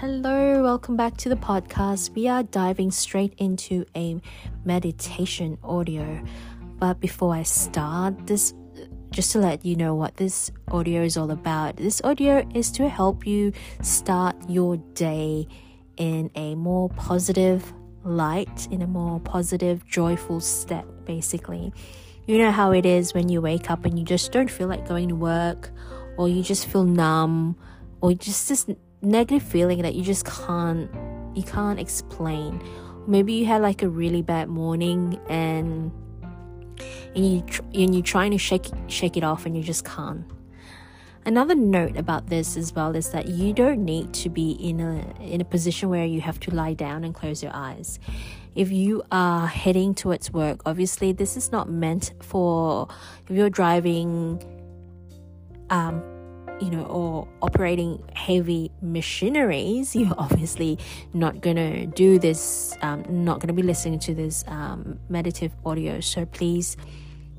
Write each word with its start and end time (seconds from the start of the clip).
Hello, 0.00 0.62
welcome 0.62 0.96
back 0.96 1.18
to 1.18 1.28
the 1.28 1.36
podcast. 1.36 2.14
We 2.14 2.26
are 2.26 2.42
diving 2.42 2.90
straight 2.90 3.34
into 3.36 3.84
a 3.94 4.18
meditation 4.64 5.58
audio. 5.62 6.24
But 6.78 7.00
before 7.00 7.34
I 7.34 7.42
start 7.42 8.26
this, 8.26 8.54
just 9.10 9.32
to 9.32 9.40
let 9.40 9.62
you 9.62 9.76
know 9.76 9.94
what 9.94 10.16
this 10.16 10.50
audio 10.68 11.02
is 11.02 11.18
all 11.18 11.30
about, 11.30 11.76
this 11.76 12.00
audio 12.02 12.48
is 12.54 12.70
to 12.70 12.88
help 12.88 13.26
you 13.26 13.52
start 13.82 14.36
your 14.48 14.78
day 14.94 15.46
in 15.98 16.30
a 16.34 16.54
more 16.54 16.88
positive 16.88 17.70
light, 18.02 18.68
in 18.70 18.80
a 18.80 18.86
more 18.86 19.20
positive, 19.20 19.86
joyful 19.86 20.40
step, 20.40 20.86
basically. 21.04 21.74
You 22.26 22.38
know 22.38 22.52
how 22.52 22.70
it 22.70 22.86
is 22.86 23.12
when 23.12 23.28
you 23.28 23.42
wake 23.42 23.70
up 23.70 23.84
and 23.84 23.98
you 23.98 24.06
just 24.06 24.32
don't 24.32 24.50
feel 24.50 24.68
like 24.68 24.88
going 24.88 25.10
to 25.10 25.14
work, 25.14 25.70
or 26.16 26.26
you 26.26 26.42
just 26.42 26.68
feel 26.68 26.84
numb, 26.84 27.54
or 28.00 28.14
just 28.14 28.48
this 28.48 28.66
negative 29.02 29.42
feeling 29.42 29.82
that 29.82 29.94
you 29.94 30.02
just 30.02 30.26
can't 30.26 30.90
you 31.34 31.42
can't 31.42 31.78
explain. 31.78 32.62
Maybe 33.06 33.32
you 33.34 33.46
had 33.46 33.62
like 33.62 33.82
a 33.82 33.88
really 33.88 34.22
bad 34.22 34.48
morning 34.48 35.18
and 35.28 35.92
and 37.14 37.26
you 37.26 37.44
and 37.74 37.94
you're 37.94 38.02
trying 38.02 38.30
to 38.32 38.38
shake 38.38 38.68
shake 38.88 39.16
it 39.16 39.24
off 39.24 39.46
and 39.46 39.56
you 39.56 39.62
just 39.62 39.84
can't. 39.84 40.24
Another 41.26 41.54
note 41.54 41.96
about 41.96 42.28
this 42.28 42.56
as 42.56 42.74
well 42.74 42.96
is 42.96 43.10
that 43.10 43.28
you 43.28 43.52
don't 43.52 43.84
need 43.84 44.12
to 44.14 44.28
be 44.28 44.52
in 44.52 44.80
a 44.80 45.04
in 45.20 45.40
a 45.40 45.44
position 45.44 45.88
where 45.88 46.04
you 46.04 46.20
have 46.20 46.40
to 46.40 46.50
lie 46.50 46.74
down 46.74 47.04
and 47.04 47.14
close 47.14 47.42
your 47.42 47.54
eyes. 47.54 47.98
If 48.54 48.72
you 48.72 49.02
are 49.12 49.46
heading 49.46 49.94
towards 49.94 50.32
work, 50.32 50.62
obviously 50.66 51.12
this 51.12 51.36
is 51.36 51.52
not 51.52 51.70
meant 51.70 52.12
for 52.20 52.88
if 53.28 53.36
you're 53.36 53.50
driving 53.50 54.42
um 55.68 56.02
you 56.60 56.70
know, 56.70 56.84
or 56.84 57.28
operating 57.42 58.02
heavy 58.14 58.70
machineries, 58.82 59.96
you're 59.96 60.14
obviously 60.18 60.78
not 61.12 61.40
gonna 61.40 61.86
do 61.86 62.18
this, 62.18 62.76
um, 62.82 63.04
not 63.08 63.40
gonna 63.40 63.52
be 63.52 63.62
listening 63.62 63.98
to 64.00 64.14
this 64.14 64.44
um, 64.48 64.98
meditative 65.08 65.56
audio. 65.64 66.00
So 66.00 66.26
please, 66.26 66.76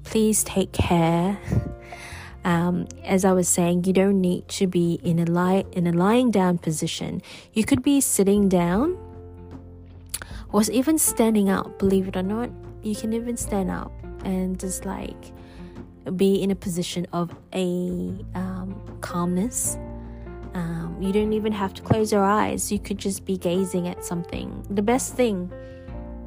please 0.03 0.44
take 0.44 0.72
care. 0.72 1.39
Um, 2.44 2.88
as 3.03 3.23
I 3.23 3.33
was 3.33 3.47
saying, 3.47 3.83
you 3.83 3.94
don't 3.94 4.19
need 4.19 4.47
to 4.47 4.66
be 4.66 4.99
in 5.03 5.19
a 5.19 5.25
lie 5.25 5.64
in 5.73 5.86
a 5.86 5.92
lying 5.92 6.31
down 6.31 6.58
position. 6.58 7.22
You 7.53 7.64
could 7.64 7.83
be 7.83 8.02
sitting 8.02 8.49
down, 8.49 8.97
or 10.52 10.64
even 10.72 10.97
standing 10.97 11.49
up. 11.49 11.77
Believe 11.77 12.08
it 12.08 12.16
or 12.16 12.23
not, 12.23 12.49
you 12.81 12.95
can 12.95 13.14
even 13.14 13.38
stand 13.38 13.69
up 13.69 13.92
and 14.25 14.59
just 14.59 14.86
like 14.86 15.31
be 16.16 16.41
in 16.41 16.52
a 16.52 16.55
position 16.55 17.05
of 17.13 17.31
a 17.53 18.16
um, 18.35 18.97
calmness. 19.02 19.77
Um, 20.53 20.97
you 20.99 21.13
don't 21.13 21.33
even 21.33 21.53
have 21.53 21.73
to 21.75 21.81
close 21.81 22.11
your 22.11 22.23
eyes. 22.23 22.71
You 22.71 22.80
could 22.80 22.97
just 22.97 23.25
be 23.25 23.38
gazing 23.38 23.88
at 23.88 24.03
something. 24.03 24.66
The 24.69 24.81
best 24.81 25.16
thing 25.16 25.52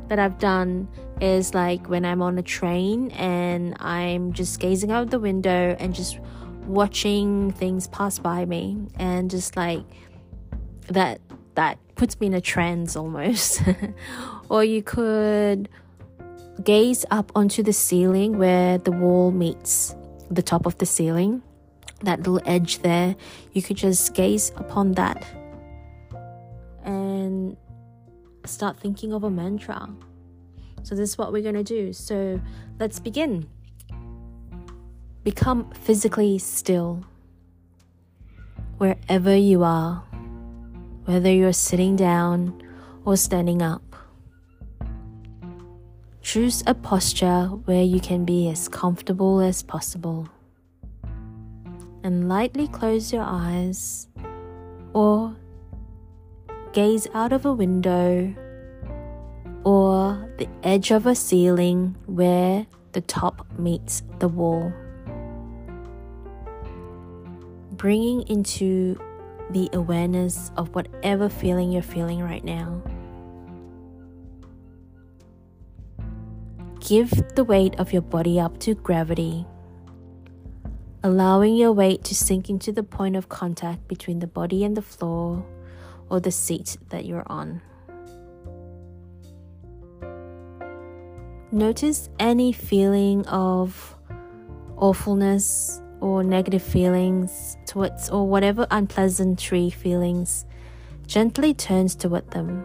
that 0.09 0.19
I've 0.19 0.39
done 0.39 0.89
is 1.21 1.55
like 1.55 1.89
when 1.89 2.05
I'm 2.05 2.23
on 2.23 2.39
a 2.39 2.43
train 2.43 3.11
and 3.13 3.77
I'm 3.81 4.33
just 4.33 4.61
gazing 4.61 4.91
out 4.91 5.11
the 5.11 5.19
window 5.19 5.77
and 5.79 5.95
just 5.95 6.19
watching 6.67 7.53
things 7.53 7.89
pass 7.89 8.19
by 8.19 8.45
me 8.45 8.87
and 8.97 9.31
just 9.31 9.57
like 9.57 9.85
that 10.89 11.21
that 11.55 11.79
puts 11.95 12.19
me 12.21 12.27
in 12.29 12.35
a 12.35 12.41
trance 12.41 12.97
almost. 12.97 13.63
or 14.49 14.65
you 14.65 14.83
could 14.83 15.69
gaze 16.63 17.05
up 17.11 17.33
onto 17.35 17.63
the 17.63 17.73
ceiling 17.73 18.39
where 18.39 18.79
the 18.79 18.93
wall 18.93 19.31
meets 19.31 19.95
the 20.31 20.43
top 20.43 20.67
of 20.67 20.79
the 20.79 20.87
ceiling, 20.87 21.43
that 22.03 22.19
little 22.19 22.41
edge 22.47 22.79
there. 22.79 23.17
You 23.53 23.63
could 23.63 23.77
just 23.77 24.15
gaze 24.15 24.53
upon 24.57 24.93
that 24.93 25.27
and 26.85 27.57
start 28.45 28.79
thinking 28.79 29.13
of 29.13 29.25
a 29.25 29.31
mantra. 29.31 29.89
So, 30.83 30.95
this 30.95 31.11
is 31.11 31.19
what 31.19 31.33
we're 31.33 31.43
going 31.43 31.55
to 31.55 31.65
do. 31.65 31.93
So, 31.93 32.41
let's 32.79 33.01
begin. 33.01 33.49
Become 35.23 35.71
physically 35.71 36.39
still 36.39 37.05
wherever 38.77 39.35
you 39.35 39.63
are, 39.63 40.05
whether 41.07 41.33
you're 41.33 41.55
sitting 41.55 41.97
down 41.97 42.63
or 43.07 43.17
standing 43.17 43.63
up. 43.63 43.94
Choose 46.35 46.65
a 46.67 46.75
posture 46.75 47.45
where 47.65 47.85
you 47.85 48.01
can 48.01 48.25
be 48.25 48.49
as 48.49 48.67
comfortable 48.67 49.39
as 49.39 49.63
possible. 49.63 50.29
And 52.03 52.29
lightly 52.29 52.67
close 52.67 53.13
your 53.13 53.23
eyes 53.23 54.09
or 54.95 55.37
gaze 56.73 57.07
out 57.15 57.33
of 57.33 57.47
a 57.47 57.53
window 57.53 58.35
or 59.63 60.29
the 60.39 60.49
edge 60.65 60.91
of 60.91 61.07
a 61.07 61.15
ceiling 61.15 61.95
where 62.07 62.67
the 62.91 63.01
top 63.03 63.47
meets 63.57 64.03
the 64.19 64.27
wall. 64.27 64.73
Bringing 67.75 68.23
into 68.23 69.01
the 69.51 69.71
awareness 69.73 70.51
of 70.57 70.75
whatever 70.75 71.29
feeling 71.29 71.71
you're 71.71 71.81
feeling 71.81 72.19
right 72.19 72.43
now. 72.43 72.83
Give 76.87 77.11
the 77.35 77.45
weight 77.45 77.77
of 77.81 77.95
your 77.95 78.03
body 78.03 78.39
up 78.39 78.59
to 78.61 78.75
gravity, 78.75 79.47
allowing 81.03 81.57
your 81.57 81.73
weight 81.73 82.05
to 82.05 82.15
sink 82.15 82.51
into 82.51 82.73
the 82.73 82.83
point 82.83 83.17
of 83.17 83.31
contact 83.31 83.89
between 83.89 84.19
the 84.19 84.27
body 84.27 84.65
and 84.65 84.77
the 84.77 84.83
floor 84.83 85.47
or 86.11 86.21
the 86.21 86.31
seat 86.31 86.77
that 86.91 87.07
you're 87.07 87.27
on. 87.27 87.63
Notice 91.51 92.11
any 92.19 92.53
feeling 92.53 93.27
of 93.29 93.97
awfulness 94.77 95.81
or 96.01 96.23
negative 96.23 96.63
feelings 96.63 97.57
towards, 97.65 98.11
or 98.11 98.29
whatever 98.29 98.67
unpleasantry 98.71 99.71
feelings 99.71 100.45
gently 101.07 101.55
turns 101.55 101.95
toward 101.95 102.31
them. 102.33 102.63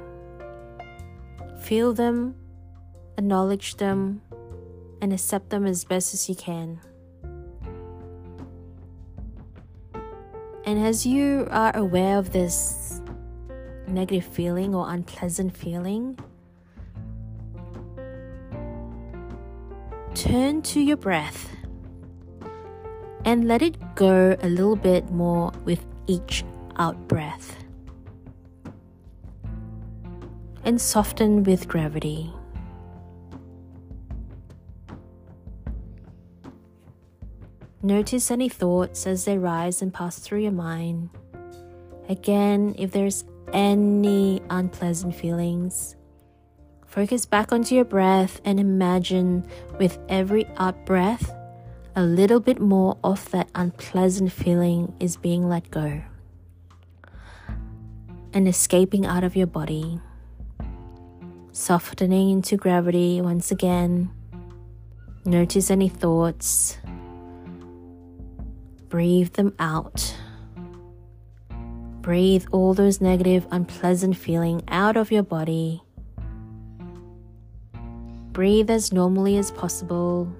Feel 1.61 1.93
them 1.93 2.35
acknowledge 3.19 3.75
them, 3.75 4.21
and 5.01 5.13
accept 5.13 5.49
them 5.49 5.65
as 5.65 5.83
best 5.83 6.13
as 6.13 6.27
you 6.29 6.35
can. 6.35 6.79
And 10.65 10.79
as 10.79 11.05
you 11.05 11.47
are 11.51 11.75
aware 11.75 12.17
of 12.17 12.31
this 12.31 13.01
negative 13.87 14.25
feeling 14.25 14.73
or 14.73 14.89
unpleasant 14.89 15.55
feeling, 15.55 16.17
turn 20.13 20.61
to 20.61 20.79
your 20.79 20.97
breath 20.97 21.49
and 23.25 23.47
let 23.47 23.61
it 23.61 23.77
go 23.95 24.37
a 24.41 24.47
little 24.47 24.75
bit 24.75 25.11
more 25.11 25.51
with 25.65 25.85
each 26.07 26.45
out 26.77 27.07
breath. 27.07 27.57
And 30.63 30.79
soften 30.79 31.43
with 31.43 31.67
gravity. 31.67 32.31
Notice 37.81 38.29
any 38.29 38.49
thoughts 38.49 39.07
as 39.07 39.23
they 39.23 39.37
rise 39.37 39.81
and 39.81 39.93
pass 39.93 40.19
through 40.19 40.41
your 40.41 40.51
mind. 40.51 41.09
Again, 42.09 42.75
if 42.77 42.91
there's 42.91 43.23
any 43.53 44.41
unpleasant 44.49 45.15
feelings, 45.15 45.95
focus 46.85 47.25
back 47.25 47.53
onto 47.53 47.75
your 47.75 47.85
breath 47.85 48.41
and 48.43 48.59
imagine 48.59 49.47
with 49.79 49.97
every 50.09 50.45
out 50.57 50.85
breath, 50.85 51.33
a 51.95 52.03
little 52.03 52.41
bit 52.41 52.59
more 52.59 52.97
of 53.01 53.31
that 53.31 53.49
unpleasant 53.55 54.33
feeling 54.33 54.93
is 54.99 55.15
being 55.15 55.47
let 55.47 55.71
go 55.71 56.01
and 58.33 58.45
escaping 58.45 59.05
out 59.05 59.23
of 59.23 59.37
your 59.37 59.47
body. 59.47 60.01
Softening 61.53 62.29
into 62.29 62.57
gravity 62.57 63.21
once 63.21 63.51
again. 63.51 64.11
Notice 65.25 65.71
any 65.71 65.89
thoughts 65.89 66.77
breathe 68.89 69.33
them 69.33 69.53
out. 69.59 70.15
Breathe 72.01 72.45
all 72.51 72.73
those 72.73 72.99
negative, 72.99 73.45
unpleasant 73.51 74.17
feeling 74.17 74.63
out 74.67 74.97
of 74.97 75.11
your 75.11 75.23
body. 75.23 75.83
Breathe 78.31 78.69
as 78.69 78.91
normally 78.91 79.37
as 79.37 79.51
possible, 79.51 80.31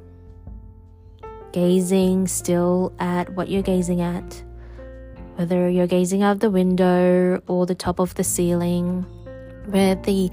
gazing 1.51 2.27
still 2.27 2.93
at 2.99 3.29
what 3.35 3.49
you're 3.49 3.61
gazing 3.61 4.01
at, 4.01 4.43
whether 5.35 5.69
you're 5.69 5.87
gazing 5.87 6.23
out 6.23 6.39
the 6.39 6.49
window 6.49 7.41
or 7.47 7.65
the 7.65 7.75
top 7.75 7.99
of 7.99 8.15
the 8.15 8.23
ceiling, 8.23 9.03
where 9.65 9.95
the 9.95 10.31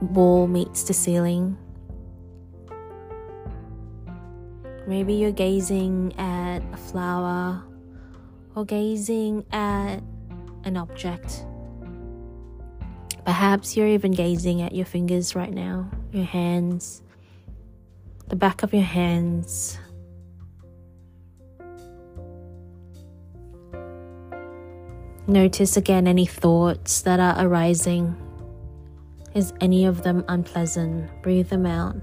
wall 0.00 0.46
meets 0.48 0.84
the 0.84 0.94
ceiling. 0.94 1.56
Maybe 4.86 5.14
you're 5.14 5.32
gazing 5.32 6.14
at 6.18 6.35
a 6.72 6.76
flower 6.76 7.62
or 8.54 8.64
gazing 8.64 9.44
at 9.52 9.98
an 10.64 10.76
object. 10.76 11.44
Perhaps 13.24 13.76
you're 13.76 13.88
even 13.88 14.12
gazing 14.12 14.62
at 14.62 14.74
your 14.74 14.86
fingers 14.86 15.34
right 15.34 15.52
now, 15.52 15.90
your 16.12 16.24
hands, 16.24 17.02
the 18.28 18.36
back 18.36 18.62
of 18.62 18.72
your 18.72 18.82
hands. 18.82 19.78
Notice 25.26 25.76
again 25.76 26.06
any 26.06 26.24
thoughts 26.24 27.02
that 27.02 27.18
are 27.18 27.34
arising. 27.44 28.16
Is 29.34 29.52
any 29.60 29.84
of 29.84 30.02
them 30.02 30.24
unpleasant? 30.28 31.10
Breathe 31.22 31.48
them 31.48 31.66
out. 31.66 31.96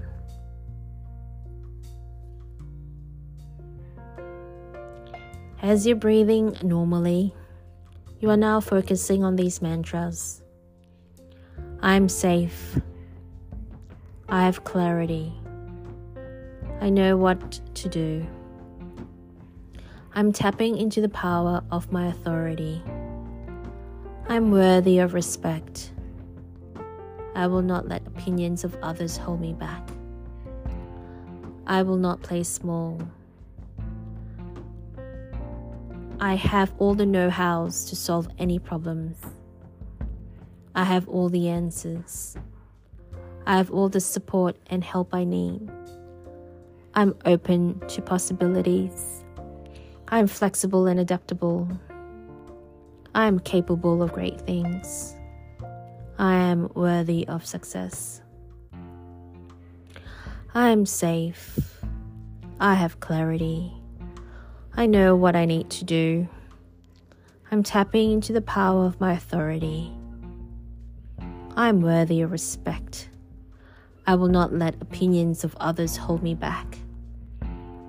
As 5.64 5.86
you're 5.86 5.96
breathing 5.96 6.54
normally, 6.62 7.34
you 8.20 8.28
are 8.28 8.36
now 8.36 8.60
focusing 8.60 9.24
on 9.24 9.36
these 9.36 9.62
mantras. 9.62 10.42
I'm 11.80 12.06
safe. 12.10 12.78
I 14.28 14.44
have 14.44 14.64
clarity. 14.64 15.32
I 16.82 16.90
know 16.90 17.16
what 17.16 17.60
to 17.76 17.88
do. 17.88 18.26
I'm 20.12 20.32
tapping 20.32 20.76
into 20.76 21.00
the 21.00 21.08
power 21.08 21.62
of 21.70 21.90
my 21.90 22.08
authority. 22.08 22.82
I'm 24.28 24.50
worthy 24.50 24.98
of 24.98 25.14
respect. 25.14 25.92
I 27.34 27.46
will 27.46 27.62
not 27.62 27.88
let 27.88 28.06
opinions 28.06 28.64
of 28.64 28.76
others 28.82 29.16
hold 29.16 29.40
me 29.40 29.54
back. 29.54 29.88
I 31.66 31.82
will 31.84 31.96
not 31.96 32.20
play 32.20 32.42
small. 32.42 33.00
I 36.24 36.36
have 36.36 36.72
all 36.78 36.94
the 36.94 37.04
know 37.04 37.28
hows 37.28 37.84
to 37.90 37.94
solve 37.94 38.28
any 38.38 38.58
problems. 38.58 39.18
I 40.74 40.84
have 40.84 41.06
all 41.06 41.28
the 41.28 41.50
answers. 41.50 42.34
I 43.44 43.58
have 43.58 43.70
all 43.70 43.90
the 43.90 44.00
support 44.00 44.56
and 44.68 44.82
help 44.82 45.14
I 45.14 45.24
need. 45.24 45.70
I'm 46.94 47.14
open 47.26 47.78
to 47.88 48.00
possibilities. 48.00 49.22
I'm 50.08 50.26
flexible 50.26 50.86
and 50.86 50.98
adaptable. 50.98 51.68
I 53.14 53.26
am 53.26 53.38
capable 53.38 54.02
of 54.02 54.14
great 54.14 54.40
things. 54.46 55.14
I 56.18 56.36
am 56.36 56.70
worthy 56.74 57.28
of 57.28 57.44
success. 57.44 58.22
I 60.54 60.70
am 60.70 60.86
safe. 60.86 61.58
I 62.60 62.72
have 62.72 63.00
clarity. 63.00 63.74
I 64.76 64.86
know 64.86 65.14
what 65.14 65.36
I 65.36 65.44
need 65.44 65.70
to 65.70 65.84
do. 65.84 66.26
I'm 67.52 67.62
tapping 67.62 68.10
into 68.10 68.32
the 68.32 68.40
power 68.40 68.86
of 68.86 69.00
my 69.00 69.12
authority. 69.12 69.92
I 71.56 71.68
am 71.68 71.80
worthy 71.80 72.22
of 72.22 72.32
respect. 72.32 73.08
I 74.04 74.16
will 74.16 74.28
not 74.28 74.52
let 74.52 74.82
opinions 74.82 75.44
of 75.44 75.56
others 75.60 75.96
hold 75.96 76.24
me 76.24 76.34
back. 76.34 76.78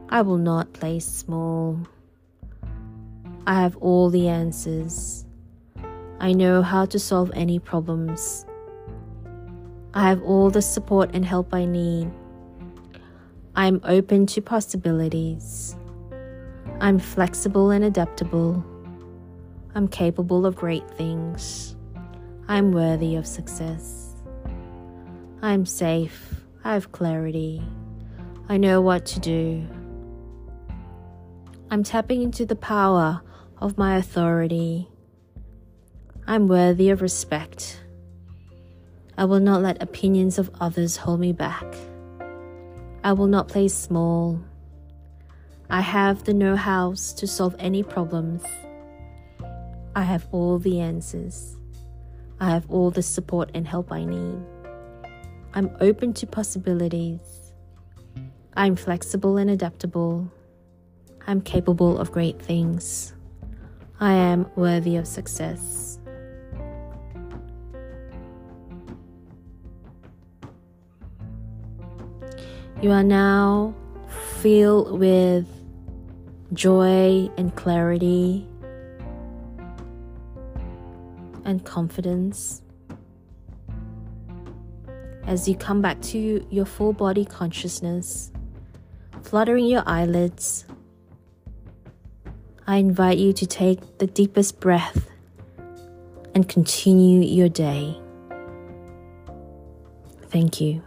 I 0.10 0.22
will 0.22 0.38
not 0.38 0.74
play 0.74 1.00
small. 1.00 1.80
I 3.48 3.56
have 3.62 3.76
all 3.78 4.12
the 4.12 4.28
answers. 4.28 5.26
I 6.20 6.34
know 6.34 6.62
how 6.62 6.86
to 6.86 7.00
solve 7.00 7.32
any 7.34 7.58
problems. 7.58 8.46
I 9.96 10.08
have 10.08 10.22
all 10.22 10.52
the 10.52 10.62
support 10.62 11.10
and 11.16 11.26
help 11.26 11.52
I 11.52 11.66
need. 11.66 12.12
I 13.56 13.66
am 13.66 13.82
open 13.84 14.28
to 14.28 14.42
possibilities. 14.42 15.76
I'm 16.82 17.00
flexible 17.00 17.72
and 17.72 17.86
adaptable. 17.86 18.64
I'm 19.74 19.88
capable 19.88 20.46
of 20.46 20.56
great 20.56 20.90
things. 20.92 21.76
I'm 22.48 22.74
worthy 22.74 23.16
of 23.16 23.26
success. 23.26 24.14
I'm 25.42 25.66
safe. 25.66 26.36
I 26.64 26.74
have 26.74 26.92
clarity. 26.92 27.64
I 28.50 28.58
know 28.58 28.82
what 28.82 29.06
to 29.08 29.20
do. 29.20 29.66
I'm 31.72 31.84
tapping 31.84 32.22
into 32.22 32.46
the 32.46 32.56
power 32.56 33.22
of 33.58 33.78
my 33.78 33.96
authority. 33.96 34.90
I'm 36.28 36.48
worthy 36.48 36.90
of 36.90 37.02
respect. 37.02 37.82
I 39.18 39.26
will 39.26 39.40
not 39.40 39.62
let 39.62 39.82
opinions 39.82 40.38
of 40.38 40.52
others 40.60 40.98
hold 40.98 41.22
me 41.22 41.32
back. 41.32 41.66
I 43.04 43.14
will 43.14 43.28
not 43.28 43.48
play 43.48 43.70
small. 43.70 44.42
I 45.76 45.82
have 45.82 46.24
the 46.24 46.34
know 46.34 46.56
hows 46.56 47.12
to 47.16 47.28
solve 47.28 47.54
any 47.60 47.84
problems. 47.84 48.46
I 49.94 50.04
have 50.04 50.26
all 50.32 50.58
the 50.58 50.80
answers. 50.80 51.58
I 52.40 52.50
have 52.52 52.66
all 52.72 52.92
the 52.92 53.04
support 53.04 53.52
and 53.54 53.68
help 53.68 53.92
I 53.92 54.06
need. 54.06 54.40
I'm 55.54 55.70
open 55.82 56.14
to 56.14 56.28
possibilities. 56.28 57.52
I'm 58.56 58.78
flexible 58.78 59.36
and 59.36 59.50
adaptable. 59.50 60.32
I'm 61.28 61.42
capable 61.42 61.98
of 61.98 62.10
great 62.10 62.42
things. 62.42 63.14
I 64.00 64.14
am 64.14 64.50
worthy 64.56 64.96
of 64.96 65.06
success. 65.06 66.00
You 72.82 72.92
are 72.92 73.04
now 73.04 73.76
filled 74.40 74.98
with 74.98 75.55
joy 76.54 77.30
and 77.38 77.56
clarity 77.56 78.48
and 81.44 81.64
confidence 81.66 82.62
as 85.28 85.48
you 85.48 85.56
come 85.56 85.82
back 85.82 86.02
to 86.02 86.46
your 86.50 86.66
full 86.66 86.94
body 86.94 87.26
consciousness, 87.26 88.32
fluttering 89.24 89.66
your 89.66 89.84
eyelids. 89.86 90.66
I 92.68 92.78
invite 92.78 93.18
you 93.18 93.34
to 93.34 93.46
take 93.46 94.00
the 94.00 94.08
deepest 94.08 94.60
breath 94.60 95.10
and 96.34 96.48
continue 96.48 97.22
your 97.22 97.50
day. 97.50 98.00
Thank 100.30 100.60
you. 100.60 100.84